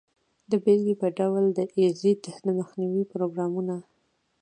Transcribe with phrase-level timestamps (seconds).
[0.51, 2.03] د بیلګې په ډول د ایډز
[2.45, 3.75] د مخنیوي پروګرامونه.